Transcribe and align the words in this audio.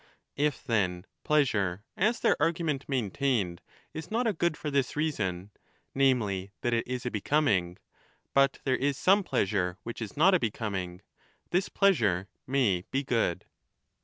If 0.35 0.63
then 0.63 1.05
pleasure, 1.23 1.83
as 1.95 2.21
their 2.21 2.35
argument 2.41 2.89
maintained, 2.89 3.61
is 3.93 4.09
not 4.09 4.25
a 4.25 4.33
good 4.33 4.57
for 4.57 4.71
this 4.71 4.95
reason, 4.95 5.51
namely, 5.93 6.49
that 6.61 6.73
it 6.73 6.85
20 6.85 6.95
is 6.95 7.05
a 7.05 7.11
becoming, 7.11 7.77
but 8.33 8.57
there 8.63 8.75
is 8.77 8.97
some 8.97 9.23
pleasure 9.23 9.77
which 9.83 10.01
is 10.01 10.17
not 10.17 10.33
a 10.33 10.39
becoming, 10.39 11.03
this 11.51 11.69
pleasure 11.69 12.27
may 12.47 12.83
be 12.89 13.03
good. 13.03 13.45